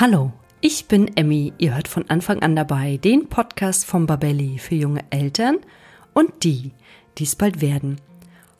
[0.00, 0.30] Hallo,
[0.60, 1.52] ich bin Emmy.
[1.58, 5.58] Ihr hört von Anfang an dabei den Podcast vom Babelli für junge Eltern
[6.14, 6.70] und die,
[7.18, 8.00] die es bald werden.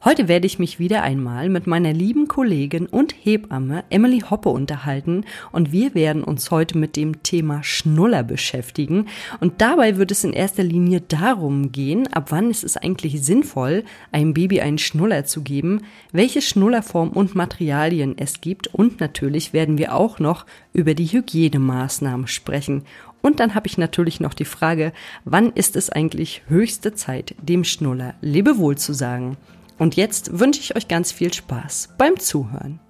[0.04, 5.24] Heute werde ich mich wieder einmal mit meiner lieben Kollegin und Hebamme Emily Hoppe unterhalten
[5.50, 9.08] und wir werden uns heute mit dem Thema Schnuller beschäftigen
[9.40, 13.82] und dabei wird es in erster Linie darum gehen, ab wann ist es eigentlich sinnvoll,
[14.12, 19.78] einem Baby einen Schnuller zu geben, welche Schnullerform und Materialien es gibt und natürlich werden
[19.78, 22.84] wir auch noch über die Hygienemaßnahmen sprechen
[23.20, 24.92] und dann habe ich natürlich noch die Frage,
[25.24, 29.36] wann ist es eigentlich höchste Zeit, dem Schnuller Lebewohl zu sagen?
[29.78, 32.80] Und jetzt wünsche ich euch ganz viel Spaß beim Zuhören.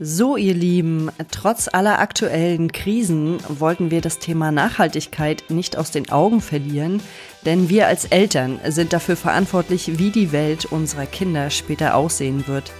[0.00, 6.10] So, ihr Lieben, trotz aller aktuellen Krisen wollten wir das Thema Nachhaltigkeit nicht aus den
[6.10, 7.00] Augen verlieren,
[7.46, 12.72] denn wir als Eltern sind dafür verantwortlich, wie die Welt unserer Kinder später aussehen wird.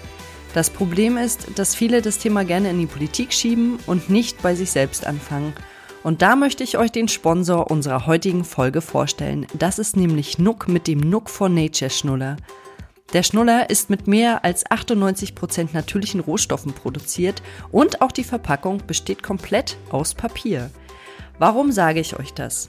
[0.54, 4.56] Das Problem ist, dass viele das Thema gerne in die Politik schieben und nicht bei
[4.56, 5.52] sich selbst anfangen.
[6.04, 9.46] Und da möchte ich euch den Sponsor unserer heutigen Folge vorstellen.
[9.58, 12.36] Das ist nämlich Nook mit dem Nook for Nature Schnuller.
[13.14, 18.82] Der Schnuller ist mit mehr als 98 Prozent natürlichen Rohstoffen produziert und auch die Verpackung
[18.86, 20.70] besteht komplett aus Papier.
[21.38, 22.68] Warum sage ich euch das?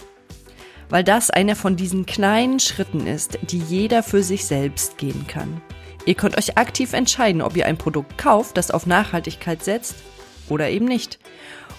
[0.88, 5.62] Weil das einer von diesen kleinen Schritten ist, die jeder für sich selbst gehen kann.
[6.06, 9.96] Ihr könnt euch aktiv entscheiden, ob ihr ein Produkt kauft, das auf Nachhaltigkeit setzt
[10.48, 11.20] oder eben nicht.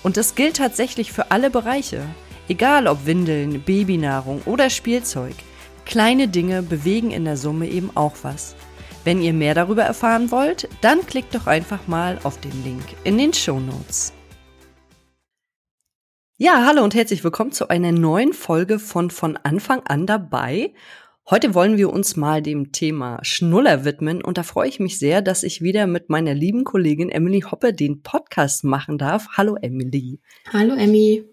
[0.06, 2.00] Und das gilt tatsächlich für alle Bereiche.
[2.48, 5.34] Egal ob Windeln, Babynahrung oder Spielzeug.
[5.84, 8.54] Kleine Dinge bewegen in der Summe eben auch was.
[9.02, 13.18] Wenn ihr mehr darüber erfahren wollt, dann klickt doch einfach mal auf den Link in
[13.18, 14.12] den Show Notes.
[16.36, 20.72] Ja, hallo und herzlich willkommen zu einer neuen Folge von von Anfang an dabei.
[21.28, 25.22] Heute wollen wir uns mal dem Thema Schnuller widmen und da freue ich mich sehr,
[25.22, 29.26] dass ich wieder mit meiner lieben Kollegin Emily Hoppe den Podcast machen darf.
[29.36, 30.20] Hallo Emily.
[30.52, 31.24] Hallo Emmy.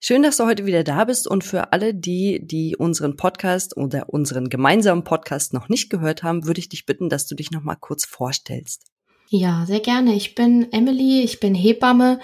[0.00, 4.08] Schön, dass du heute wieder da bist und für alle die, die unseren Podcast oder
[4.08, 7.62] unseren gemeinsamen Podcast noch nicht gehört haben, würde ich dich bitten, dass du dich noch
[7.62, 8.93] mal kurz vorstellst.
[9.28, 10.14] Ja, sehr gerne.
[10.14, 12.20] Ich bin Emily, ich bin Hebamme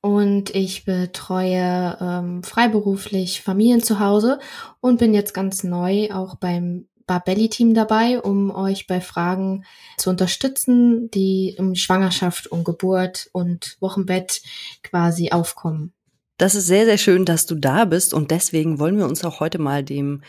[0.00, 4.38] und ich betreue ähm, freiberuflich Familien zu Hause
[4.80, 9.64] und bin jetzt ganz neu auch beim Barbelli-Team dabei, um euch bei Fragen
[9.98, 14.42] zu unterstützen, die um Schwangerschaft, um Geburt und Wochenbett
[14.82, 15.92] quasi aufkommen.
[16.38, 19.40] Das ist sehr, sehr schön, dass du da bist und deswegen wollen wir uns auch
[19.40, 20.22] heute mal dem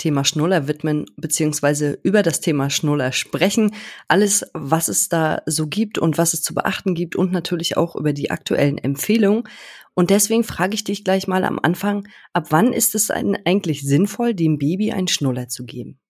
[0.00, 3.72] Thema Schnuller widmen, beziehungsweise über das Thema Schnuller sprechen.
[4.08, 7.94] Alles, was es da so gibt und was es zu beachten gibt und natürlich auch
[7.94, 9.44] über die aktuellen Empfehlungen.
[9.94, 14.34] Und deswegen frage ich dich gleich mal am Anfang, ab wann ist es eigentlich sinnvoll,
[14.34, 16.00] dem Baby einen Schnuller zu geben?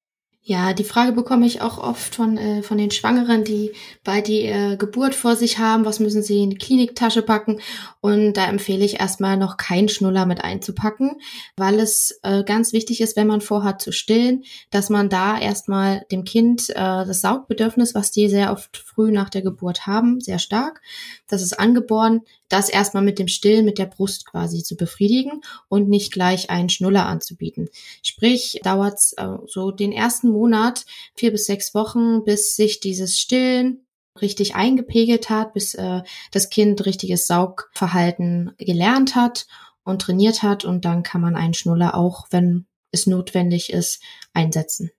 [0.43, 3.73] Ja, die Frage bekomme ich auch oft von, äh, von den Schwangeren, die
[4.05, 5.85] bei der äh, Geburt vor sich haben.
[5.85, 7.61] Was müssen sie in die Kliniktasche packen?
[8.01, 11.21] Und da empfehle ich erstmal noch keinen Schnuller mit einzupacken,
[11.59, 16.07] weil es äh, ganz wichtig ist, wenn man vorhat zu stillen, dass man da erstmal
[16.11, 20.39] dem Kind äh, das Saugbedürfnis, was die sehr oft früh nach der Geburt haben, sehr
[20.39, 20.81] stark,
[21.29, 25.89] das ist angeboren, das erstmal mit dem Stillen, mit der Brust quasi zu befriedigen und
[25.89, 27.69] nicht gleich einen Schnuller anzubieten.
[28.03, 30.85] Sprich, dauert äh, so den ersten Monat,
[31.15, 33.87] vier bis sechs Wochen, bis sich dieses Stillen
[34.21, 36.03] richtig eingepegelt hat, bis äh,
[36.33, 39.47] das Kind richtiges Saugverhalten gelernt hat
[39.85, 44.03] und trainiert hat und dann kann man einen Schnuller auch, wenn es notwendig ist,
[44.33, 44.91] einsetzen.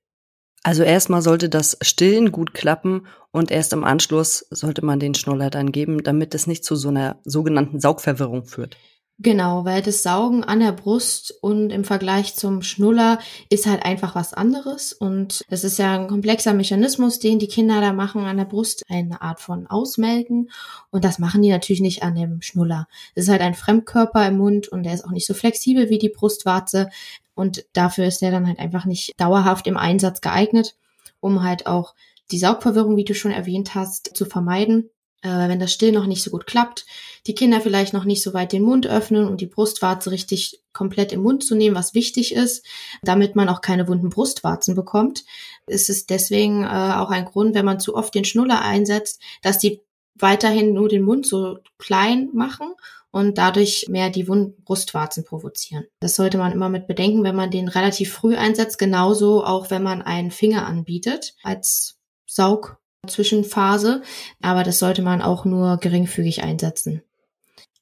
[0.64, 5.50] Also erstmal sollte das Stillen gut klappen und erst im Anschluss sollte man den Schnuller
[5.50, 8.78] dann geben, damit es nicht zu so einer sogenannten Saugverwirrung führt.
[9.24, 14.16] Genau, weil das Saugen an der Brust und im Vergleich zum Schnuller ist halt einfach
[14.16, 14.94] was anderes.
[14.94, 18.84] Und das ist ja ein komplexer Mechanismus, den die Kinder da machen an der Brust,
[18.90, 20.50] eine Art von Ausmelken.
[20.90, 22.88] Und das machen die natürlich nicht an dem Schnuller.
[23.14, 26.00] Es ist halt ein Fremdkörper im Mund und der ist auch nicht so flexibel wie
[26.00, 26.90] die Brustwarze.
[27.34, 30.76] Und dafür ist der dann halt einfach nicht dauerhaft im Einsatz geeignet,
[31.20, 31.96] um halt auch
[32.32, 34.90] die Saugverwirrung, wie du schon erwähnt hast, zu vermeiden.
[35.24, 36.86] Äh, wenn das Still noch nicht so gut klappt,
[37.28, 41.12] die Kinder vielleicht noch nicht so weit den Mund öffnen und die Brustwarze richtig komplett
[41.12, 42.66] im Mund zu nehmen, was wichtig ist,
[43.04, 45.24] damit man auch keine wunden Brustwarzen bekommt,
[45.68, 49.60] ist es deswegen äh, auch ein Grund, wenn man zu oft den Schnuller einsetzt, dass
[49.60, 49.82] die
[50.16, 52.74] weiterhin nur den Mund so klein machen
[53.12, 55.86] und dadurch mehr die Brustwarzen provozieren.
[56.00, 59.84] Das sollte man immer mit bedenken, wenn man den relativ früh einsetzt, genauso auch wenn
[59.84, 64.02] man einen Finger anbietet als Saugzwischenphase,
[64.42, 67.04] aber das sollte man auch nur geringfügig einsetzen.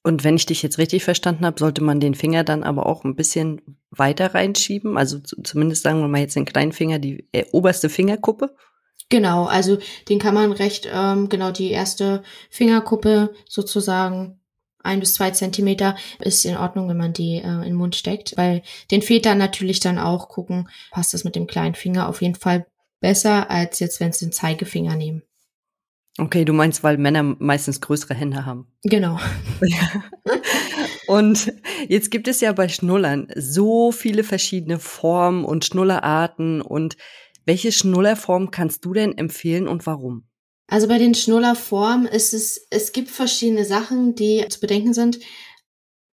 [0.02, 3.04] Und wenn ich dich jetzt richtig verstanden habe, sollte man den Finger dann aber auch
[3.04, 3.62] ein bisschen
[3.92, 8.56] weiter reinschieben, also zumindest sagen wir mal jetzt den kleinen Finger, die äh, oberste Fingerkuppe.
[9.10, 14.40] Genau, also den kann man recht, ähm, genau die erste Fingerkuppe sozusagen
[14.84, 18.38] ein bis zwei Zentimeter ist in Ordnung, wenn man die äh, in den Mund steckt.
[18.38, 18.62] Weil
[18.92, 22.66] den Vätern natürlich dann auch gucken, passt das mit dem kleinen Finger auf jeden Fall
[23.02, 25.24] besser, als jetzt, wenn sie den Zeigefinger nehmen.
[26.18, 28.68] Okay, du meinst, weil Männer meistens größere Hände haben.
[28.84, 29.20] Genau.
[31.08, 31.54] Und
[31.88, 36.62] jetzt gibt es ja bei Schnullern so viele verschiedene Formen und Schnullerarten.
[36.62, 36.98] Und
[37.50, 40.24] welche Schnullerform kannst du denn empfehlen und warum?
[40.68, 45.18] Also bei den Schnullerformen ist es, es gibt verschiedene Sachen, die zu bedenken sind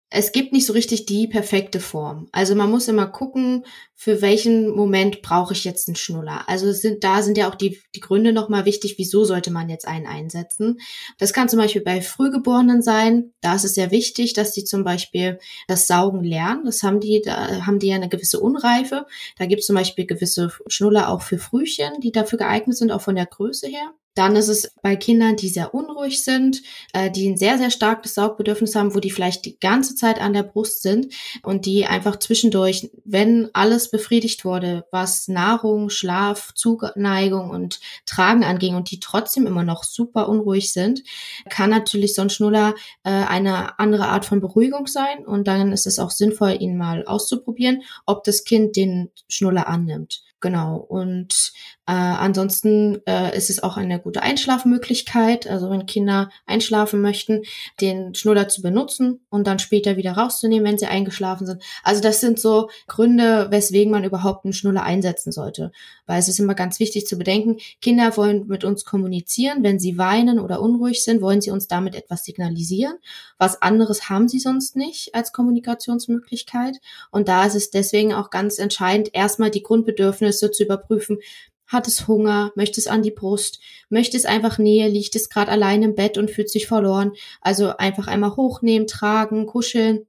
[0.09, 2.29] es gibt nicht so richtig die perfekte Form.
[2.31, 3.65] Also man muss immer gucken,
[3.95, 6.49] für welchen Moment brauche ich jetzt einen Schnuller.
[6.49, 9.87] Also sind, da sind ja auch die, die Gründe nochmal wichtig, wieso sollte man jetzt
[9.87, 10.79] einen einsetzen.
[11.19, 13.33] Das kann zum Beispiel bei Frühgeborenen sein.
[13.41, 16.67] Da ist es sehr wichtig, dass die zum Beispiel das Saugen lernen.
[16.67, 19.07] Das haben die, da haben die ja eine gewisse Unreife.
[19.39, 23.03] Da gibt es zum Beispiel gewisse Schnuller auch für Frühchen, die dafür geeignet sind, auch
[23.03, 23.93] von der Größe her.
[24.17, 26.63] Dann ist es bei Kindern, die sehr unruhig sind,
[26.95, 30.33] äh, die ein sehr, sehr starkes Saugbedürfnis haben, wo die vielleicht die ganze Zeit an
[30.33, 37.51] der Brust sind und die einfach zwischendurch, wenn alles befriedigt wurde, was Nahrung, Schlaf, Zuneigung
[37.51, 41.03] und Tragen anging und die trotzdem immer noch super unruhig sind,
[41.51, 42.75] kann natürlich so ein Schnuller
[43.05, 47.05] äh, eine andere Art von Beruhigung sein und dann ist es auch sinnvoll, ihn mal
[47.05, 50.23] auszuprobieren, ob das Kind den Schnuller annimmt.
[50.41, 50.77] Genau.
[50.77, 51.53] Und
[51.89, 55.47] äh, ansonsten äh, ist es auch eine gute Einschlafmöglichkeit.
[55.47, 57.43] Also wenn Kinder einschlafen möchten,
[57.81, 61.63] den Schnuller zu benutzen und dann später wieder rauszunehmen, wenn sie eingeschlafen sind.
[61.85, 65.71] Also das sind so Gründe, weswegen man überhaupt einen Schnuller einsetzen sollte.
[66.07, 69.63] Weil es ist immer ganz wichtig zu bedenken, Kinder wollen mit uns kommunizieren.
[69.63, 72.95] Wenn sie weinen oder unruhig sind, wollen sie uns damit etwas signalisieren.
[73.39, 76.79] Was anderes haben sie sonst nicht als Kommunikationsmöglichkeit.
[77.13, 81.19] Und da ist es deswegen auch ganz entscheidend, erstmal die Grundbedürfnisse zu überprüfen
[81.67, 82.53] hat es Hunger?
[82.55, 83.61] Möchte es an die Brust?
[83.89, 84.89] Möchte es einfach Nähe?
[84.89, 87.13] Liegt es gerade allein im Bett und fühlt sich verloren?
[87.41, 90.07] Also einfach einmal hochnehmen, tragen, kuscheln.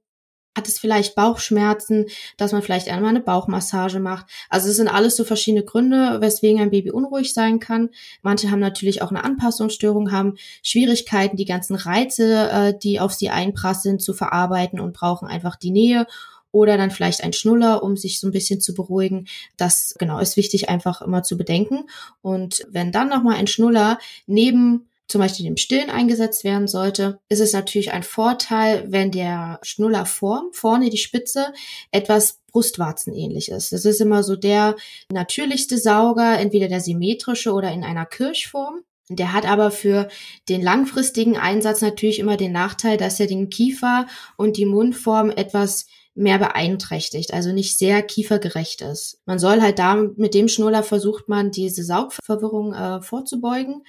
[0.56, 2.06] Hat es vielleicht Bauchschmerzen,
[2.36, 4.26] dass man vielleicht einmal eine Bauchmassage macht?
[4.48, 7.90] Also es sind alles so verschiedene Gründe, weswegen ein Baby unruhig sein kann.
[8.22, 13.30] Manche haben natürlich auch eine Anpassungsstörung, haben Schwierigkeiten, die ganzen Reize, äh, die auf sie
[13.30, 16.06] einprasseln, zu verarbeiten und brauchen einfach die Nähe
[16.52, 19.26] oder dann vielleicht ein Schnuller, um sich so ein bisschen zu beruhigen.
[19.56, 21.84] Das genau ist wichtig einfach immer zu bedenken.
[22.22, 27.40] Und wenn dann nochmal ein Schnuller neben zum Beispiel dem Stillen eingesetzt werden sollte, ist
[27.40, 31.52] es natürlich ein Vorteil, wenn der Schnullerform vorne die Spitze
[31.90, 33.72] etwas Brustwarzenähnlich ist.
[33.72, 34.76] Das ist immer so der
[35.10, 38.82] natürlichste Sauger, entweder der symmetrische oder in einer Kirchform.
[39.08, 40.08] Der hat aber für
[40.50, 44.06] den langfristigen Einsatz natürlich immer den Nachteil, dass er den Kiefer
[44.36, 45.86] und die Mundform etwas
[46.18, 49.20] mehr beeinträchtigt, also nicht sehr kiefergerecht ist.
[49.24, 53.84] Man soll halt da mit dem Schnuller versucht man diese Saugverwirrung äh, vorzubeugen.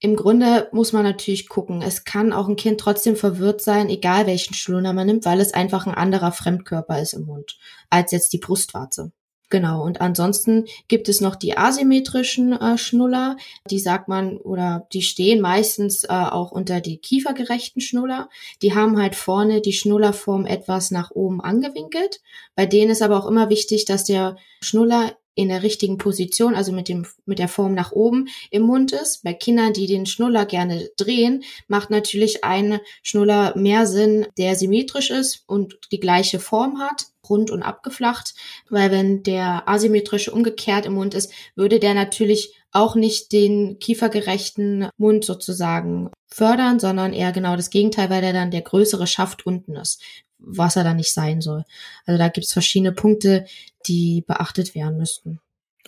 [0.00, 1.80] Im Grunde muss man natürlich gucken.
[1.80, 5.54] Es kann auch ein Kind trotzdem verwirrt sein, egal welchen Schnuller man nimmt, weil es
[5.54, 9.12] einfach ein anderer Fremdkörper ist im Mund als jetzt die Brustwarze.
[9.50, 13.36] Genau, und ansonsten gibt es noch die asymmetrischen äh, Schnuller,
[13.70, 18.28] die sagt man, oder die stehen meistens äh, auch unter die kiefergerechten Schnuller.
[18.62, 22.20] Die haben halt vorne die Schnullerform etwas nach oben angewinkelt.
[22.56, 26.72] Bei denen ist aber auch immer wichtig, dass der Schnuller in der richtigen Position, also
[26.72, 29.22] mit dem, mit der Form nach oben im Mund ist.
[29.24, 35.10] Bei Kindern, die den Schnuller gerne drehen, macht natürlich ein Schnuller mehr Sinn, der symmetrisch
[35.10, 38.34] ist und die gleiche Form hat rund und abgeflacht,
[38.68, 44.88] weil wenn der asymmetrische umgekehrt im Mund ist, würde der natürlich auch nicht den kiefergerechten
[44.98, 49.76] Mund sozusagen fördern, sondern eher genau das Gegenteil, weil der dann der größere Schaft unten
[49.76, 50.02] ist,
[50.46, 51.64] was er dann nicht sein soll.
[52.06, 53.46] Also da gibt es verschiedene Punkte,
[53.86, 55.40] die beachtet werden müssten.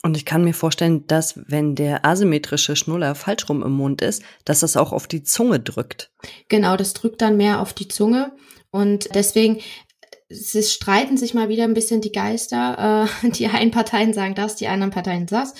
[0.03, 4.23] Und ich kann mir vorstellen, dass wenn der asymmetrische Schnuller falsch rum im Mund ist,
[4.45, 6.11] dass das auch auf die Zunge drückt.
[6.49, 8.33] Genau, das drückt dann mehr auf die Zunge.
[8.71, 9.61] Und deswegen
[10.29, 13.09] es streiten sich mal wieder ein bisschen die Geister.
[13.25, 15.55] Äh, die einen Parteien sagen das, die anderen Parteien das.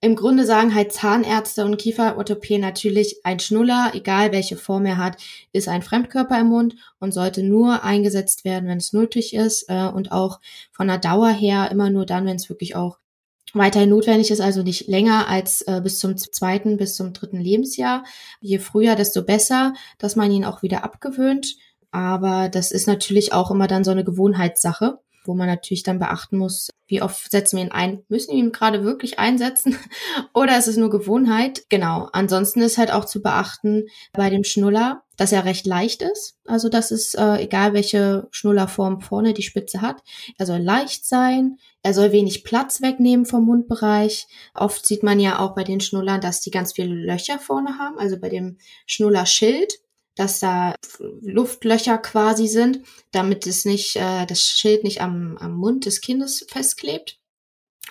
[0.00, 5.16] Im Grunde sagen halt Zahnärzte und Kieferorthopäden natürlich, ein Schnuller, egal welche Form er hat,
[5.52, 9.88] ist ein Fremdkörper im Mund und sollte nur eingesetzt werden, wenn es nötig ist äh,
[9.88, 10.40] und auch
[10.72, 12.98] von der Dauer her immer nur dann, wenn es wirklich auch
[13.54, 18.04] weiterhin notwendig ist, also nicht länger als äh, bis zum zweiten, bis zum dritten Lebensjahr.
[18.40, 21.56] Je früher, desto besser, dass man ihn auch wieder abgewöhnt.
[21.98, 26.38] Aber das ist natürlich auch immer dann so eine Gewohnheitssache, wo man natürlich dann beachten
[26.38, 28.04] muss, wie oft setzen wir ihn ein?
[28.08, 29.76] Müssen wir ihn gerade wirklich einsetzen?
[30.32, 31.64] Oder ist es nur Gewohnheit?
[31.70, 32.08] Genau.
[32.12, 36.36] Ansonsten ist halt auch zu beachten bei dem Schnuller, dass er recht leicht ist.
[36.46, 40.00] Also das ist äh, egal, welche Schnullerform vorne die Spitze hat.
[40.38, 41.56] Er soll leicht sein.
[41.82, 44.28] Er soll wenig Platz wegnehmen vom Mundbereich.
[44.54, 47.98] Oft sieht man ja auch bei den Schnullern, dass die ganz viele Löcher vorne haben.
[47.98, 49.80] Also bei dem Schnullerschild,
[50.18, 50.74] dass da
[51.20, 52.80] Luftlöcher quasi sind,
[53.12, 57.18] damit es nicht, äh, das Schild nicht am, am Mund des Kindes festklebt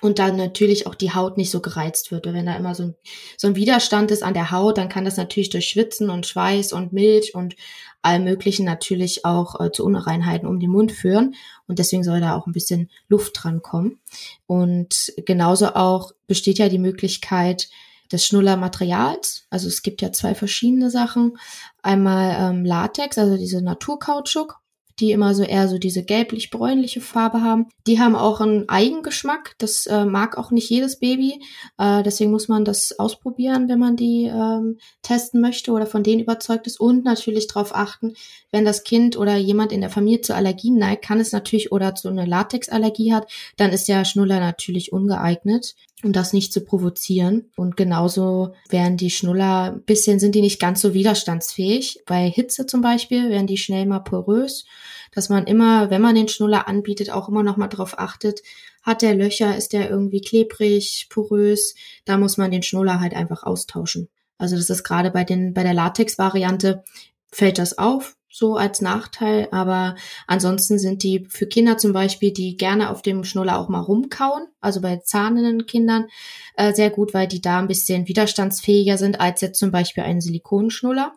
[0.02, 2.26] und dann natürlich auch die Haut nicht so gereizt wird.
[2.26, 2.96] Wenn da immer so ein,
[3.38, 6.74] so ein Widerstand ist an der Haut, dann kann das natürlich durch Schwitzen und Schweiß
[6.74, 7.56] und Milch und
[8.02, 11.36] allem Möglichen natürlich auch äh, zu Unreinheiten um den Mund führen.
[11.66, 14.00] Und deswegen soll da auch ein bisschen Luft dran kommen.
[14.46, 17.70] Und genauso auch besteht ja die Möglichkeit
[18.12, 19.46] des Schnullermaterials.
[19.50, 21.38] Also es gibt ja zwei verschiedene Sachen.
[21.82, 24.60] Einmal ähm, Latex, also diese Naturkautschuk
[25.00, 27.68] die immer so eher so diese gelblich-bräunliche Farbe haben.
[27.86, 29.54] Die haben auch einen Eigengeschmack.
[29.60, 31.40] Das äh, mag auch nicht jedes Baby.
[31.78, 36.22] Äh, deswegen muss man das ausprobieren, wenn man die ähm, testen möchte oder von denen
[36.22, 36.80] überzeugt ist.
[36.80, 38.14] Und natürlich darauf achten,
[38.52, 41.94] wenn das Kind oder jemand in der Familie zu Allergien neigt, kann es natürlich oder
[41.94, 47.50] zu einer Latexallergie hat, dann ist der Schnuller natürlich ungeeignet um das nicht zu provozieren.
[47.56, 52.04] Und genauso werden die Schnuller, ein bisschen sind die nicht ganz so widerstandsfähig.
[52.06, 54.66] Bei Hitze zum Beispiel werden die schnell mal porös,
[55.12, 58.42] dass man immer, wenn man den Schnuller anbietet, auch immer noch mal drauf achtet,
[58.84, 61.74] hat der Löcher, ist der irgendwie klebrig, porös,
[62.06, 64.08] da muss man den Schnuller halt einfach austauschen.
[64.38, 66.84] Also das ist gerade bei den, bei der Latex-Variante
[67.32, 69.96] fällt das auf, so als Nachteil, aber
[70.28, 74.48] ansonsten sind die für Kinder zum Beispiel, die gerne auf dem Schnuller auch mal rumkauen,
[74.62, 76.08] also bei zahnenden Kindern,
[76.56, 80.22] äh, sehr gut, weil die da ein bisschen widerstandsfähiger sind als jetzt zum Beispiel ein
[80.22, 81.14] Silikonschnuller.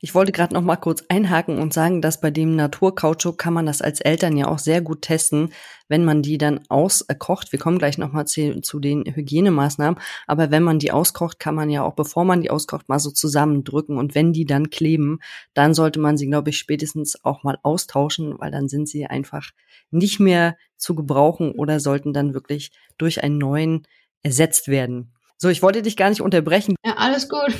[0.00, 3.64] Ich wollte gerade noch mal kurz einhaken und sagen, dass bei dem Naturkautschuk kann man
[3.64, 5.54] das als Eltern ja auch sehr gut testen,
[5.88, 7.50] wenn man die dann auskocht.
[7.50, 11.54] Wir kommen gleich noch mal zu, zu, den Hygienemaßnahmen, aber wenn man die auskocht, kann
[11.54, 15.20] man ja auch, bevor man die auskocht, mal so zusammendrücken und wenn die dann kleben,
[15.54, 19.50] dann sollte man sie, glaube ich, spätestens auch mal austauschen, weil dann sind sie einfach
[19.90, 23.86] nicht mehr zu gebrauchen oder sollten dann wirklich durch einen neuen
[24.22, 25.14] ersetzt werden.
[25.38, 26.76] So, ich wollte dich gar nicht unterbrechen.
[26.84, 27.54] Ja, alles gut.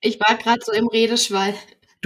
[0.00, 1.54] Ich war gerade so im Redeschwall.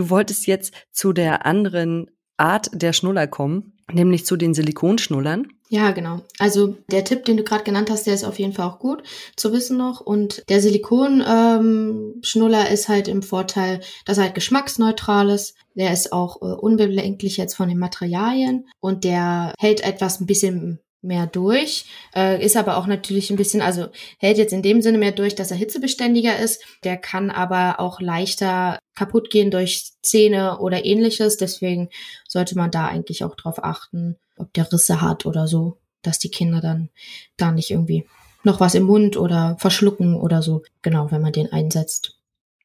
[0.00, 5.48] Du wolltest jetzt zu der anderen Art der Schnuller kommen, nämlich zu den Silikonschnullern.
[5.68, 6.22] Ja, genau.
[6.38, 9.02] Also der Tipp, den du gerade genannt hast, der ist auf jeden Fall auch gut
[9.36, 10.00] zu wissen noch.
[10.00, 15.54] Und der Silikonschnuller ähm, ist halt im Vorteil, dass er halt geschmacksneutral ist.
[15.74, 20.80] Der ist auch äh, unbedenklich jetzt von den Materialien und der hält etwas ein bisschen
[21.02, 23.88] mehr durch, äh, ist aber auch natürlich ein bisschen, also
[24.18, 26.62] hält jetzt in dem Sinne mehr durch, dass er hitzebeständiger ist.
[26.84, 31.36] Der kann aber auch leichter kaputt gehen durch Zähne oder ähnliches.
[31.36, 31.88] Deswegen
[32.28, 36.30] sollte man da eigentlich auch drauf achten, ob der Risse hat oder so, dass die
[36.30, 36.90] Kinder dann
[37.36, 38.06] da nicht irgendwie
[38.42, 40.62] noch was im Mund oder verschlucken oder so.
[40.82, 42.19] Genau, wenn man den einsetzt.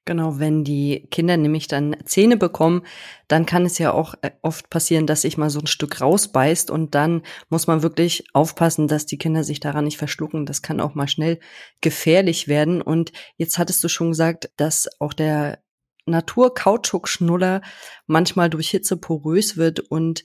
[0.07, 2.83] Genau, wenn die Kinder nämlich dann Zähne bekommen,
[3.27, 6.69] dann kann es ja auch äh, oft passieren, dass sich mal so ein Stück rausbeißt
[6.69, 10.45] und dann muss man wirklich aufpassen, dass die Kinder sich daran nicht verschlucken.
[10.45, 11.39] Das kann auch mal schnell
[11.81, 12.83] gefährlich werden.
[12.83, 15.57] Und jetzt hattest du schon gesagt, dass auch der
[16.05, 17.61] Natur-Kautschuk-Schnuller
[18.05, 20.23] manchmal durch Hitze porös wird und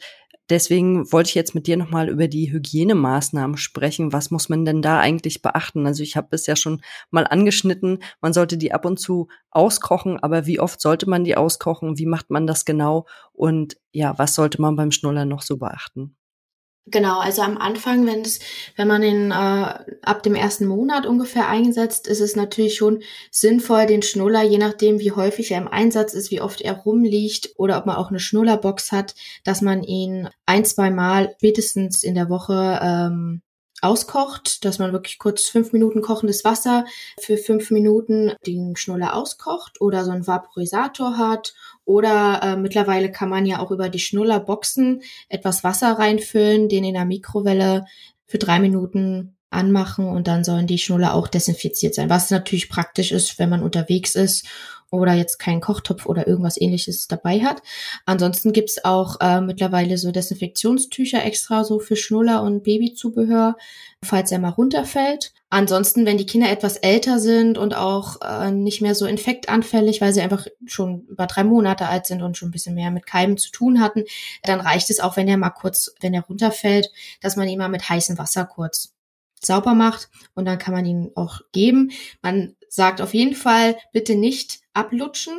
[0.51, 4.13] Deswegen wollte ich jetzt mit dir nochmal über die Hygienemaßnahmen sprechen.
[4.13, 5.87] Was muss man denn da eigentlich beachten?
[5.87, 10.19] Also ich habe es ja schon mal angeschnitten, man sollte die ab und zu auskochen,
[10.19, 11.99] aber wie oft sollte man die auskochen?
[11.99, 13.07] Wie macht man das genau?
[13.33, 16.17] Und ja, was sollte man beim Schnuller noch so beachten?
[16.87, 18.41] Genau, also am Anfang, wenn es,
[18.75, 19.35] wenn man ihn äh,
[20.03, 24.99] ab dem ersten Monat ungefähr einsetzt, ist es natürlich schon sinnvoll, den Schnuller, je nachdem
[24.99, 28.19] wie häufig er im Einsatz ist, wie oft er rumliegt oder ob man auch eine
[28.19, 33.43] Schnullerbox hat, dass man ihn ein, zwei Mal spätestens in der Woche ähm,
[33.83, 36.85] auskocht, dass man wirklich kurz fünf Minuten kochendes Wasser
[37.19, 41.55] für fünf Minuten den Schnuller auskocht oder so einen Vaporisator hat.
[41.85, 46.95] Oder äh, mittlerweile kann man ja auch über die Schnullerboxen etwas Wasser reinfüllen, den in
[46.95, 47.87] der Mikrowelle
[48.27, 53.11] für drei Minuten anmachen und dann sollen die Schnuller auch desinfiziert sein, was natürlich praktisch
[53.11, 54.47] ist, wenn man unterwegs ist
[54.91, 57.63] oder jetzt keinen Kochtopf oder irgendwas ähnliches dabei hat.
[58.07, 63.57] Ansonsten gibt's auch äh, mittlerweile so Desinfektionstücher extra so für Schnuller und Babyzubehör,
[64.05, 65.33] falls er mal runterfällt.
[65.49, 70.13] Ansonsten, wenn die Kinder etwas älter sind und auch äh, nicht mehr so infektanfällig, weil
[70.13, 73.37] sie einfach schon über drei Monate alt sind und schon ein bisschen mehr mit Keimen
[73.37, 74.05] zu tun hatten,
[74.45, 77.69] dann reicht es auch, wenn er mal kurz, wenn er runterfällt, dass man ihn mal
[77.69, 78.93] mit heißem Wasser kurz
[79.41, 81.91] sauber macht und dann kann man ihn auch geben.
[82.23, 85.35] Man sagt auf jeden Fall bitte nicht ablutschen,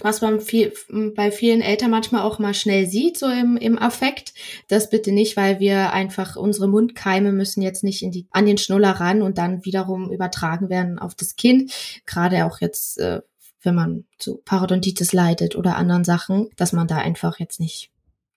[0.00, 0.74] was man viel,
[1.14, 4.34] bei vielen Eltern manchmal auch mal schnell sieht, so im, im Affekt.
[4.68, 8.58] Das bitte nicht, weil wir einfach unsere Mundkeime müssen jetzt nicht in die, an den
[8.58, 11.72] Schnuller ran und dann wiederum übertragen werden auf das Kind.
[12.04, 13.22] Gerade auch jetzt, äh,
[13.62, 17.90] wenn man so Parodontitis leidet oder anderen Sachen, dass man da einfach jetzt nicht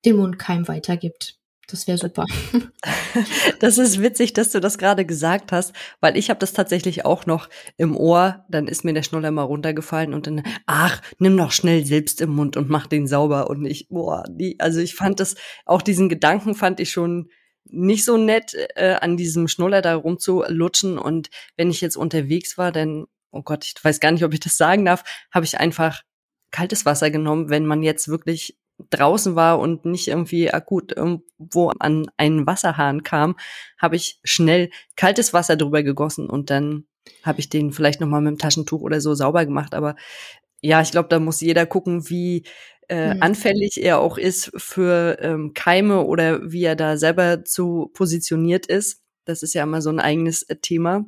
[0.05, 1.38] den Mundkeim weitergibt.
[1.69, 2.25] Das wäre super.
[3.59, 7.25] Das ist witzig, dass du das gerade gesagt hast, weil ich habe das tatsächlich auch
[7.25, 8.45] noch im Ohr.
[8.49, 12.29] Dann ist mir der Schnuller mal runtergefallen und dann, ach, nimm doch schnell selbst im
[12.29, 13.49] Mund und mach den sauber.
[13.49, 15.35] Und ich, boah, die, also ich fand das,
[15.65, 17.29] auch diesen Gedanken fand ich schon
[17.65, 20.97] nicht so nett, äh, an diesem Schnuller da rumzulutschen.
[20.97, 24.39] Und wenn ich jetzt unterwegs war, dann, oh Gott, ich weiß gar nicht, ob ich
[24.39, 26.03] das sagen darf, habe ich einfach
[26.51, 28.57] kaltes Wasser genommen, wenn man jetzt wirklich
[28.89, 33.35] draußen war und nicht irgendwie akut irgendwo an einen Wasserhahn kam,
[33.77, 36.85] habe ich schnell kaltes Wasser drüber gegossen und dann
[37.23, 39.73] habe ich den vielleicht noch mal mit dem Taschentuch oder so sauber gemacht.
[39.73, 39.95] Aber
[40.61, 42.43] ja, ich glaube, da muss jeder gucken, wie
[42.89, 43.23] äh, mhm.
[43.23, 49.01] anfällig er auch ist für ähm, Keime oder wie er da selber zu positioniert ist.
[49.25, 51.05] Das ist ja immer so ein eigenes äh, Thema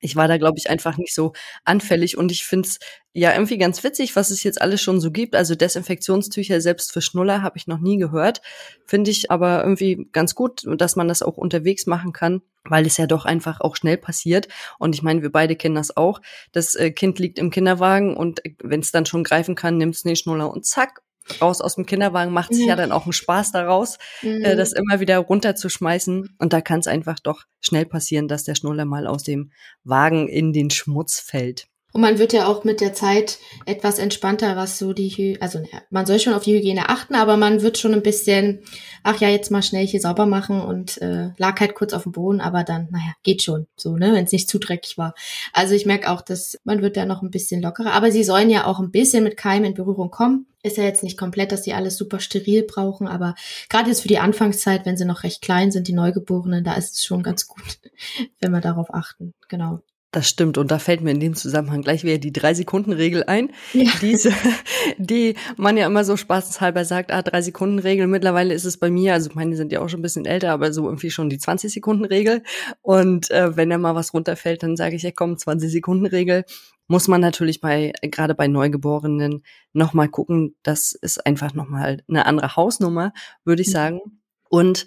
[0.00, 1.32] ich war da, glaube ich, einfach nicht so
[1.64, 2.78] anfällig und ich finde es
[3.12, 5.34] ja irgendwie ganz witzig, was es jetzt alles schon so gibt.
[5.34, 8.40] Also Desinfektionstücher selbst für Schnuller habe ich noch nie gehört.
[8.86, 12.96] Finde ich aber irgendwie ganz gut, dass man das auch unterwegs machen kann, weil es
[12.96, 14.48] ja doch einfach auch schnell passiert.
[14.78, 16.20] Und ich meine, wir beide kennen das auch.
[16.52, 19.96] Das äh, Kind liegt im Kinderwagen und äh, wenn es dann schon greifen kann, nimmt
[19.96, 21.02] es den Schnuller und zack,
[21.40, 22.70] raus aus dem Kinderwagen macht sich ja.
[22.70, 24.44] ja dann auch einen Spaß daraus, äh, mhm.
[24.44, 26.36] äh, das immer wieder runterzuschmeißen.
[26.38, 29.52] Und da kann es einfach doch schnell passieren, dass der Schnuller mal aus dem
[29.84, 31.68] Wagen in den Schmutz fällt.
[31.92, 35.62] Und man wird ja auch mit der Zeit etwas entspannter, was so die, Hy also
[35.88, 38.60] man soll schon auf die Hygiene achten, aber man wird schon ein bisschen,
[39.02, 42.12] ach ja, jetzt mal schnell hier sauber machen und äh, lag halt kurz auf dem
[42.12, 45.14] Boden, aber dann, naja, geht schon, so, ne, wenn es nicht zu dreckig war.
[45.54, 48.50] Also ich merke auch, dass man wird da noch ein bisschen lockerer, aber sie sollen
[48.50, 50.46] ja auch ein bisschen mit Keimen in Berührung kommen.
[50.62, 53.34] Ist ja jetzt nicht komplett, dass sie alles super steril brauchen, aber
[53.70, 56.96] gerade jetzt für die Anfangszeit, wenn sie noch recht klein sind, die Neugeborenen, da ist
[56.96, 57.78] es schon ganz gut,
[58.40, 59.32] wenn wir darauf achten.
[59.48, 59.80] Genau.
[60.10, 60.56] Das stimmt.
[60.56, 63.50] Und da fällt mir in dem Zusammenhang gleich wieder die Drei-Sekunden-Regel ein.
[63.74, 63.90] Ja.
[64.00, 64.32] Diese,
[64.98, 68.06] die man ja immer so spaßenshalber sagt, ah, Drei-Sekunden-Regel.
[68.06, 70.72] Mittlerweile ist es bei mir, also meine sind ja auch schon ein bisschen älter, aber
[70.72, 72.42] so irgendwie schon die 20-Sekunden-Regel.
[72.80, 76.44] Und äh, wenn da mal was runterfällt, dann sage ich, ja komm, 20-Sekunden-Regel.
[76.86, 80.56] Muss man natürlich bei, gerade bei Neugeborenen nochmal gucken.
[80.62, 83.12] Das ist einfach nochmal eine andere Hausnummer,
[83.44, 83.72] würde ich mhm.
[83.72, 84.00] sagen.
[84.48, 84.86] Und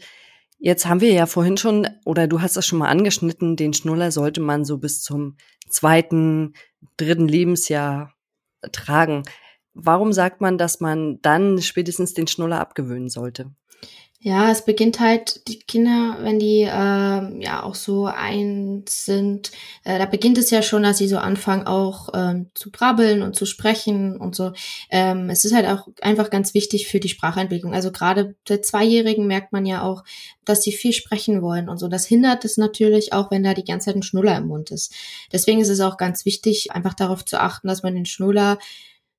[0.63, 4.11] Jetzt haben wir ja vorhin schon, oder du hast das schon mal angeschnitten, den Schnuller
[4.11, 5.35] sollte man so bis zum
[5.67, 6.53] zweiten,
[6.97, 8.13] dritten Lebensjahr
[8.71, 9.23] tragen.
[9.73, 13.49] Warum sagt man, dass man dann spätestens den Schnuller abgewöhnen sollte?
[14.23, 16.67] Ja, es beginnt halt, die Kinder, wenn die äh,
[17.43, 19.51] ja auch so eins sind,
[19.83, 23.35] äh, da beginnt es ja schon, dass sie so anfangen auch ähm, zu brabbeln und
[23.35, 24.51] zu sprechen und so.
[24.91, 27.73] Ähm, es ist halt auch einfach ganz wichtig für die Sprachentwicklung.
[27.73, 30.03] Also gerade der Zweijährigen merkt man ja auch,
[30.45, 31.87] dass sie viel sprechen wollen und so.
[31.87, 34.93] Das hindert es natürlich auch, wenn da die ganze Zeit ein Schnuller im Mund ist.
[35.31, 38.59] Deswegen ist es auch ganz wichtig, einfach darauf zu achten, dass man den Schnuller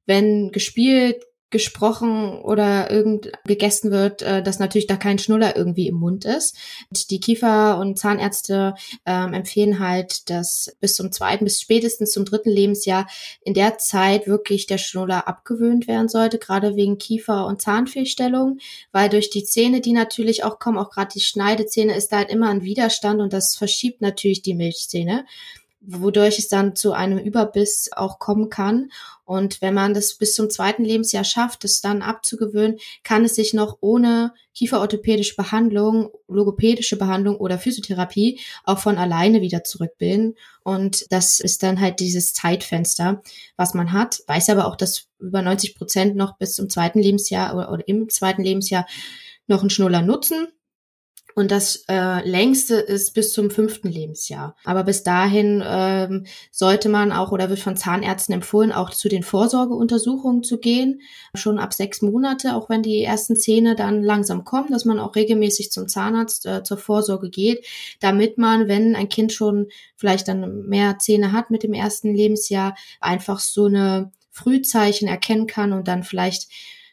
[0.07, 5.95] wenn gespielt, gesprochen oder irgend gegessen wird, äh, dass natürlich da kein Schnuller irgendwie im
[5.95, 6.57] Mund ist.
[6.89, 8.75] Und die Kiefer- und Zahnärzte
[9.07, 13.07] ähm, empfehlen halt, dass bis zum zweiten, bis spätestens zum dritten Lebensjahr
[13.43, 18.59] in der Zeit wirklich der Schnuller abgewöhnt werden sollte, gerade wegen Kiefer- und Zahnfehlstellung,
[18.91, 22.31] weil durch die Zähne, die natürlich auch kommen, auch gerade die Schneidezähne, ist da halt
[22.31, 25.25] immer ein Widerstand und das verschiebt natürlich die Milchzähne
[25.85, 28.91] wodurch es dann zu einem Überbiss auch kommen kann.
[29.25, 33.55] Und wenn man das bis zum zweiten Lebensjahr schafft, es dann abzugewöhnen, kann es sich
[33.55, 40.37] noch ohne kieferorthopädische Behandlung, logopädische Behandlung oder Physiotherapie auch von alleine wieder zurückbilden.
[40.63, 43.23] Und das ist dann halt dieses Zeitfenster,
[43.57, 44.23] was man hat.
[44.27, 48.43] Weiß aber auch, dass über 90 Prozent noch bis zum zweiten Lebensjahr oder, im zweiten
[48.43, 48.87] Lebensjahr
[49.47, 50.49] noch einen Schnuller nutzen.
[51.35, 54.57] Und das äh, längste ist bis zum fünften Lebensjahr.
[54.65, 59.23] Aber bis dahin ähm, sollte man auch oder wird von Zahnärzten empfohlen, auch zu den
[59.23, 61.01] Vorsorgeuntersuchungen zu gehen.
[61.35, 65.17] Schon ab sechs Monate, auch wenn die ersten Zähne dann langsam kommen, dass man auch
[65.17, 67.67] regelmäßig zum Zahnarzt äh, zur Vorsorge geht,
[68.01, 72.77] damit man, wenn ein Kind schon vielleicht dann mehr Zähne hat mit dem ersten Lebensjahr,
[73.01, 76.49] einfach so eine Frühzeichen erkennen kann und dann vielleicht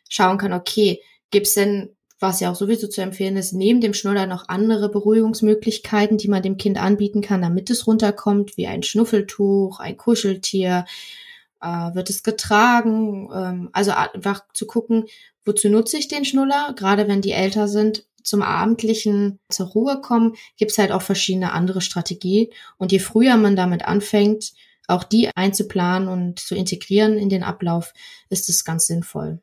[0.09, 4.27] schauen kann, okay, gibt's denn was ja auch sowieso zu empfehlen ist, neben dem Schnuller
[4.27, 9.79] noch andere Beruhigungsmöglichkeiten, die man dem Kind anbieten kann, damit es runterkommt, wie ein Schnuffeltuch,
[9.79, 10.85] ein Kuscheltier,
[11.61, 15.05] äh, wird es getragen, ähm, also einfach zu gucken,
[15.45, 20.35] wozu nutze ich den Schnuller, gerade wenn die älter sind, zum abendlichen zur Ruhe kommen,
[20.57, 22.49] gibt es halt auch verschiedene andere Strategien.
[22.77, 24.51] Und je früher man damit anfängt,
[24.87, 27.93] auch die einzuplanen und zu integrieren in den Ablauf,
[28.29, 29.39] ist es ganz sinnvoll.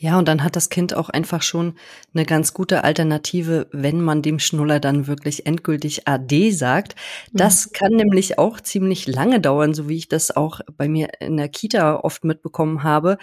[0.00, 1.74] Ja, und dann hat das Kind auch einfach schon
[2.14, 6.94] eine ganz gute Alternative, wenn man dem Schnuller dann wirklich endgültig AD sagt.
[7.32, 7.72] Das mhm.
[7.72, 11.48] kann nämlich auch ziemlich lange dauern, so wie ich das auch bei mir in der
[11.48, 13.18] Kita oft mitbekommen habe,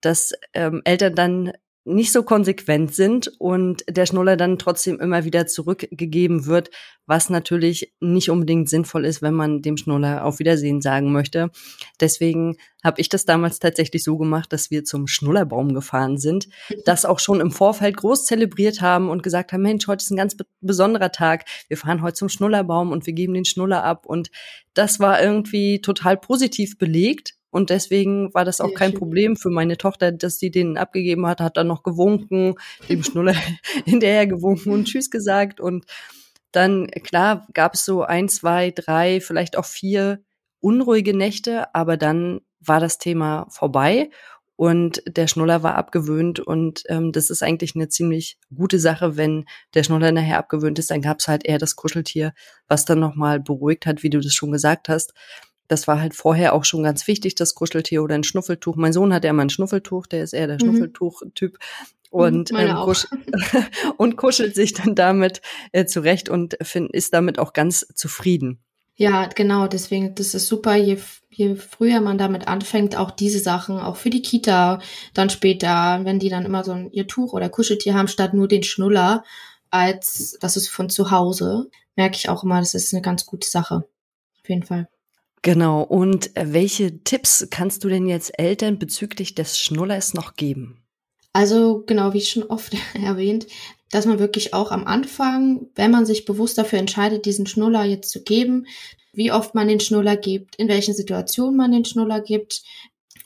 [0.00, 1.52] dass ähm, Eltern dann
[1.86, 6.70] nicht so konsequent sind und der Schnuller dann trotzdem immer wieder zurückgegeben wird,
[7.06, 11.50] was natürlich nicht unbedingt sinnvoll ist, wenn man dem Schnuller auf Wiedersehen sagen möchte.
[12.00, 16.48] Deswegen habe ich das damals tatsächlich so gemacht, dass wir zum Schnullerbaum gefahren sind,
[16.84, 20.16] das auch schon im Vorfeld groß zelebriert haben und gesagt haben, Mensch, heute ist ein
[20.16, 21.44] ganz besonderer Tag.
[21.68, 24.30] Wir fahren heute zum Schnullerbaum und wir geben den Schnuller ab und
[24.74, 28.98] das war irgendwie total positiv belegt und deswegen war das auch Sehr kein schön.
[28.98, 32.56] Problem für meine Tochter, dass sie den abgegeben hat, hat dann noch gewunken,
[32.90, 33.34] dem Schnuller
[33.86, 35.58] hinterher gewunken und Tschüss gesagt.
[35.58, 35.86] Und
[36.52, 40.20] dann, klar, gab es so ein, zwei, drei, vielleicht auch vier
[40.60, 44.10] unruhige Nächte, aber dann war das Thema vorbei
[44.56, 49.46] und der Schnuller war abgewöhnt und ähm, das ist eigentlich eine ziemlich gute Sache, wenn
[49.72, 52.34] der Schnuller nachher abgewöhnt ist, dann gab es halt eher das Kuscheltier,
[52.68, 55.14] was dann nochmal beruhigt hat, wie du das schon gesagt hast.
[55.68, 58.76] Das war halt vorher auch schon ganz wichtig, das Kuscheltier oder ein Schnuffeltuch.
[58.76, 60.60] Mein Sohn hat ja immer ein Schnuffeltuch, der ist eher der mhm.
[60.60, 61.58] Schnuffeltuch-Typ
[62.10, 63.06] und, ähm, kusch
[63.96, 65.40] und kuschelt sich dann damit
[65.72, 68.60] äh, zurecht und find, ist damit auch ganz zufrieden.
[68.98, 70.98] Ja, genau, deswegen, das ist super, je,
[71.28, 74.80] je früher man damit anfängt, auch diese Sachen, auch für die Kita,
[75.12, 78.48] dann später, wenn die dann immer so ein ihr Tuch oder Kuscheltier haben, statt nur
[78.48, 79.22] den Schnuller,
[79.68, 83.48] als das ist von zu Hause, merke ich auch immer, das ist eine ganz gute
[83.48, 83.86] Sache.
[84.40, 84.88] Auf jeden Fall.
[85.42, 85.82] Genau.
[85.82, 90.82] Und äh, welche Tipps kannst du denn jetzt Eltern bezüglich des Schnullers noch geben?
[91.32, 93.46] Also genau, wie schon oft erwähnt,
[93.90, 98.10] dass man wirklich auch am Anfang, wenn man sich bewusst dafür entscheidet, diesen Schnuller jetzt
[98.10, 98.66] zu geben,
[99.12, 102.62] wie oft man den Schnuller gibt, in welchen Situationen man den Schnuller gibt,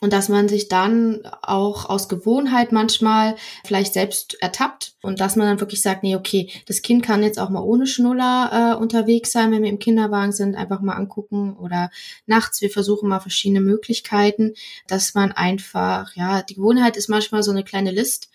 [0.01, 5.47] und dass man sich dann auch aus Gewohnheit manchmal vielleicht selbst ertappt und dass man
[5.47, 9.31] dann wirklich sagt, nee, okay, das Kind kann jetzt auch mal ohne Schnuller äh, unterwegs
[9.31, 11.91] sein, wenn wir im Kinderwagen sind, einfach mal angucken oder
[12.25, 14.55] nachts, wir versuchen mal verschiedene Möglichkeiten,
[14.87, 18.31] dass man einfach, ja, die Gewohnheit ist manchmal so eine kleine List,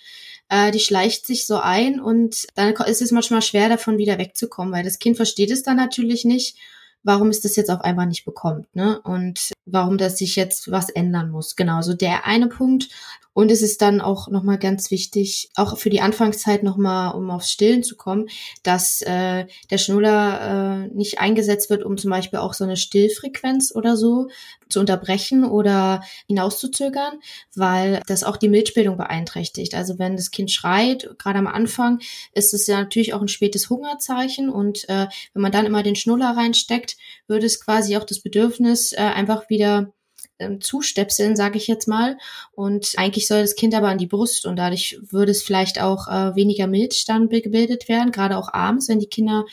[0.49, 4.73] äh, die schleicht sich so ein und dann ist es manchmal schwer davon wieder wegzukommen,
[4.73, 6.57] weil das Kind versteht es dann natürlich nicht
[7.03, 9.01] warum es das jetzt auf einmal nicht bekommt, ne?
[9.03, 11.57] Und warum das sich jetzt was ändern muss.
[11.57, 12.89] Genau, so der eine Punkt.
[13.37, 17.53] Und es ist dann auch nochmal ganz wichtig, auch für die Anfangszeit nochmal, um aufs
[17.53, 18.31] Stillen zu kommen,
[18.63, 23.75] dass äh, der Schnuller äh, nicht eingesetzt wird, um zum Beispiel auch so eine Stillfrequenz
[23.75, 24.29] oder so
[24.71, 27.21] zu unterbrechen oder hinauszuzögern,
[27.55, 29.75] weil das auch die Milchbildung beeinträchtigt.
[29.75, 32.01] Also wenn das Kind schreit, gerade am Anfang,
[32.33, 35.95] ist es ja natürlich auch ein spätes Hungerzeichen und äh, wenn man dann immer den
[35.95, 39.93] Schnuller reinsteckt, würde es quasi auch das Bedürfnis äh, einfach wieder
[40.39, 42.19] ähm, zustöpseln, sage ich jetzt mal.
[42.53, 46.09] Und eigentlich soll das Kind aber an die Brust und dadurch würde es vielleicht auch
[46.09, 49.45] äh, weniger Milch dann gebildet werden, gerade auch abends, wenn die Kinder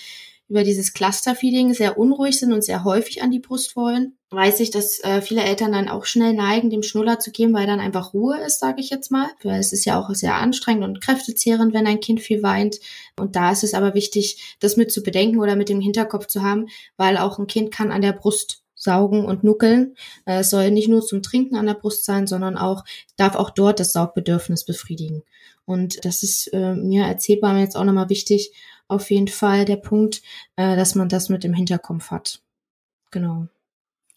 [0.50, 4.72] über dieses Clusterfeeding sehr unruhig sind und sehr häufig an die Brust wollen, weiß ich,
[4.72, 8.14] dass äh, viele Eltern dann auch schnell neigen, dem Schnuller zu geben, weil dann einfach
[8.14, 9.30] Ruhe ist, sage ich jetzt mal.
[9.42, 12.80] Weil es ist ja auch sehr anstrengend und kräftezehrend, wenn ein Kind viel weint.
[13.18, 16.44] Und da ist es aber wichtig, das mit zu bedenken oder mit dem Hinterkopf zu
[16.44, 19.96] haben, weil auch ein Kind kann an der Brust saugen und nuckeln.
[20.26, 22.84] Äh, es soll nicht nur zum Trinken an der Brust sein, sondern auch,
[23.18, 25.24] darf auch dort das Saugbedürfnis befriedigen.
[25.66, 28.52] Und das ist äh, mir erzählbar jetzt auch nochmal wichtig,
[28.88, 30.22] auf jeden Fall der Punkt,
[30.56, 32.42] äh, dass man das mit im Hinterkopf hat.
[33.12, 33.48] Genau.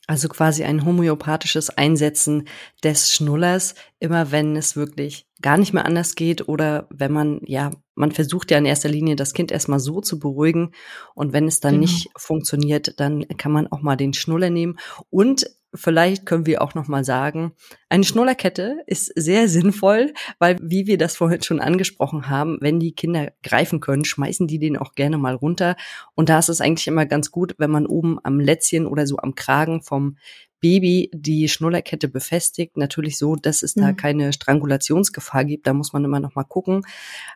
[0.07, 2.47] Also quasi ein homöopathisches Einsetzen
[2.85, 7.71] des Schnullers, immer wenn es wirklich gar nicht mehr anders geht oder wenn man, ja,
[7.95, 10.73] man versucht ja in erster Linie das Kind erstmal so zu beruhigen
[11.14, 11.83] und wenn es dann genau.
[11.83, 14.79] nicht funktioniert, dann kann man auch mal den Schnuller nehmen
[15.11, 17.53] und vielleicht können wir auch noch mal sagen,
[17.89, 22.95] eine Schnullerkette ist sehr sinnvoll, weil wie wir das vorhin schon angesprochen haben, wenn die
[22.95, 25.77] Kinder greifen können, schmeißen die den auch gerne mal runter.
[26.15, 29.19] Und da ist es eigentlich immer ganz gut, wenn man oben am Lätzchen oder so
[29.19, 30.17] am Kragen vom
[30.61, 33.97] Baby die Schnullerkette befestigt, natürlich so, dass es da mhm.
[33.97, 36.83] keine Strangulationsgefahr gibt, da muss man immer noch mal gucken,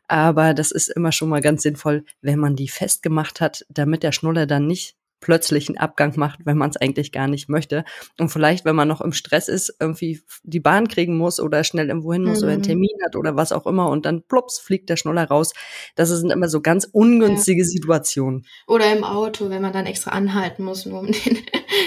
[0.08, 4.12] aber das ist immer schon mal ganz sinnvoll, wenn man die festgemacht hat, damit der
[4.12, 7.84] Schnuller dann nicht plötzlichen Abgang macht, wenn man es eigentlich gar nicht möchte.
[8.18, 11.88] Und vielleicht, wenn man noch im Stress ist, irgendwie die Bahn kriegen muss oder schnell
[11.88, 12.44] irgendwo hin muss mhm.
[12.44, 12.66] oder einen mhm.
[12.66, 15.52] Termin hat oder was auch immer und dann plops fliegt der Schnuller raus.
[15.94, 17.68] Das sind immer so ganz ungünstige ja.
[17.68, 18.46] Situationen.
[18.66, 21.38] Oder im Auto, wenn man dann extra anhalten muss, nur um den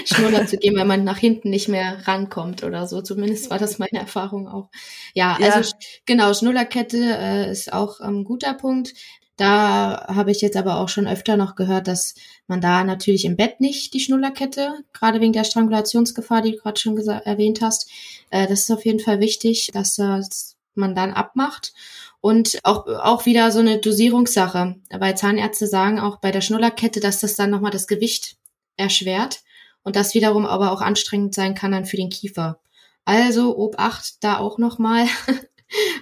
[0.05, 3.01] Schnuller zu geben, wenn man nach hinten nicht mehr rankommt oder so.
[3.01, 4.69] Zumindest war das meine Erfahrung auch.
[5.13, 5.49] Ja, ja.
[5.49, 5.73] also
[6.05, 8.93] genau, Schnullerkette äh, ist auch ein ähm, guter Punkt.
[9.35, 12.13] Da habe ich jetzt aber auch schon öfter noch gehört, dass
[12.47, 16.79] man da natürlich im Bett nicht die Schnullerkette, gerade wegen der Strangulationsgefahr, die du gerade
[16.79, 17.89] schon erwähnt hast,
[18.29, 21.73] äh, das ist auf jeden Fall wichtig, dass das man dann abmacht.
[22.21, 24.75] Und auch, auch wieder so eine Dosierungssache.
[24.91, 28.37] Weil Zahnärzte sagen auch bei der Schnullerkette, dass das dann nochmal das Gewicht
[28.77, 29.41] erschwert
[29.83, 32.59] und das wiederum aber auch anstrengend sein kann dann für den Kiefer.
[33.05, 35.07] Also Obacht da auch nochmal.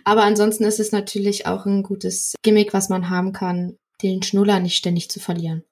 [0.03, 4.60] aber ansonsten ist es natürlich auch ein gutes Gimmick, was man haben kann, den Schnuller
[4.60, 5.63] nicht ständig zu verlieren.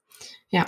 [0.51, 0.65] Ja.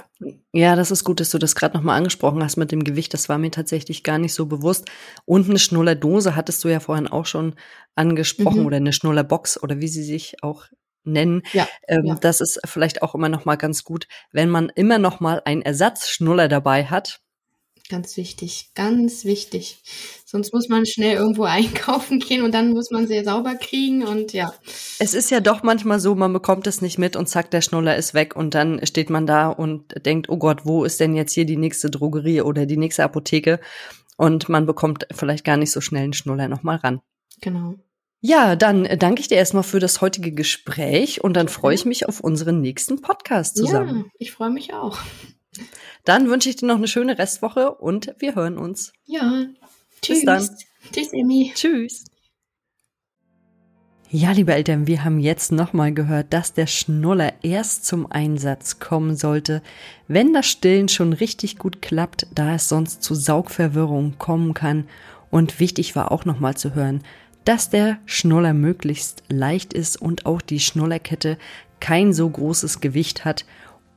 [0.54, 3.14] Ja, das ist gut, dass du das gerade nochmal angesprochen hast mit dem Gewicht.
[3.14, 4.90] Das war mir tatsächlich gar nicht so bewusst.
[5.26, 7.56] Und eine Schnullerdose hattest du ja vorhin auch schon
[7.96, 8.66] angesprochen mhm.
[8.68, 10.66] oder eine Schnullerbox oder wie sie sich auch
[11.04, 11.42] nennen.
[11.54, 12.16] Ja, ähm, ja.
[12.16, 16.86] Das ist vielleicht auch immer nochmal ganz gut, wenn man immer nochmal einen Ersatzschnuller dabei
[16.86, 17.22] hat.
[17.90, 19.82] Ganz wichtig, ganz wichtig.
[20.26, 24.34] Sonst muss man schnell irgendwo einkaufen gehen und dann muss man sie sauber kriegen und
[24.34, 24.54] ja.
[25.00, 27.96] Es ist ja doch manchmal so, man bekommt es nicht mit und zack, der Schnuller
[27.96, 31.34] ist weg und dann steht man da und denkt, oh Gott, wo ist denn jetzt
[31.34, 33.60] hier die nächste Drogerie oder die nächste Apotheke?
[34.18, 37.02] Und man bekommt vielleicht gar nicht so schnell einen Schnuller nochmal ran.
[37.42, 37.76] Genau.
[38.24, 42.08] Ja, dann danke ich dir erstmal für das heutige Gespräch und dann freue ich mich
[42.08, 44.06] auf unseren nächsten Podcast zusammen.
[44.06, 45.00] Ja, ich freue mich auch.
[46.06, 48.94] Dann wünsche ich dir noch eine schöne Restwoche und wir hören uns.
[49.06, 49.46] Ja,
[50.02, 50.20] tschüss.
[50.20, 50.50] Bis dann.
[50.92, 51.52] Tschüss, Emmy.
[51.54, 52.06] Tschüss.
[54.14, 59.16] Ja, liebe Eltern, wir haben jetzt nochmal gehört, dass der Schnuller erst zum Einsatz kommen
[59.16, 59.62] sollte,
[60.10, 64.86] wenn das Stillen schon richtig gut klappt, da es sonst zu Saugverwirrung kommen kann.
[65.30, 67.04] Und wichtig war auch nochmal zu hören,
[67.46, 71.38] dass der Schnuller möglichst leicht ist und auch die Schnullerkette
[71.80, 73.46] kein so großes Gewicht hat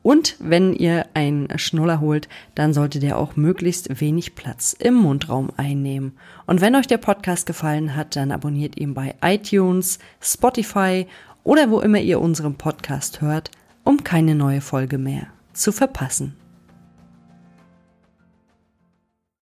[0.05, 5.49] und wenn ihr einen Schnuller holt, dann sollte der auch möglichst wenig Platz im Mundraum
[5.57, 6.13] einnehmen.
[6.47, 11.07] Und wenn euch der Podcast gefallen hat, dann abonniert ihn bei iTunes, Spotify
[11.43, 13.51] oder wo immer ihr unseren Podcast hört,
[13.83, 16.37] um keine neue Folge mehr zu verpassen.